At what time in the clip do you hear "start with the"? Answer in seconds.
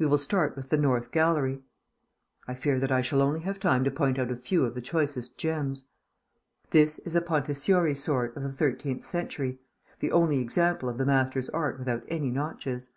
0.18-0.76